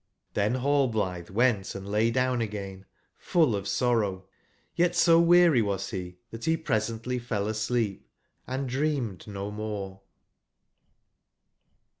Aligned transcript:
XThen 0.33 0.53
Rallblithe 0.63 1.29
went 1.29 1.75
& 1.75 1.75
lay 1.75 2.09
down 2.09 2.41
again 2.41 2.85
full 3.19 3.55
of 3.55 3.67
sorrow: 3.67 4.25
Yet 4.75 4.95
so 4.95 5.19
weary 5.19 5.61
was 5.61 5.91
he 5.91 6.17
that 6.31 6.45
he 6.45 6.57
presently 6.57 7.19
fell 7.19 7.47
asleep, 7.47 8.09
& 8.37 8.65
dreamed 8.65 9.27
no 9.27 9.51
more. 9.51 10.01